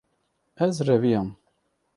Ez 0.55 0.81
reviyam. 0.87 1.29